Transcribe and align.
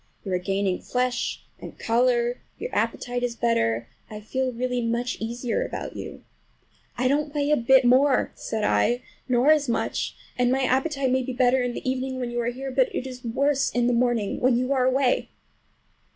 You 0.25 0.33
are 0.33 0.39
gaining 0.39 0.81
flesh 0.81 1.43
and 1.59 1.77
color, 1.77 2.41
your 2.57 2.73
appetite 2.73 3.21
is 3.21 3.35
better. 3.35 3.87
I 4.09 4.19
feel 4.19 4.51
really 4.51 4.81
much 4.81 5.17
easier 5.21 5.63
about 5.63 5.95
you." 5.95 6.23
"I 6.97 7.07
don't 7.07 7.31
weigh 7.35 7.51
a 7.51 7.55
bit 7.55 7.85
more," 7.85 8.31
said 8.33 8.63
I, 8.63 9.03
"nor 9.29 9.51
as 9.51 9.69
much; 9.69 10.15
and 10.39 10.51
my 10.51 10.63
appetite 10.63 11.11
may 11.11 11.21
be 11.21 11.33
better 11.33 11.61
in 11.61 11.73
the 11.75 11.87
evening, 11.87 12.19
when 12.19 12.31
you 12.31 12.41
are 12.41 12.47
here, 12.47 12.71
but 12.71 12.89
it 12.95 13.05
is 13.05 13.23
worse 13.23 13.69
in 13.69 13.85
the 13.85 13.93
morning 13.93 14.39
when 14.39 14.57
you 14.57 14.73
are 14.73 14.85
away." 14.85 15.29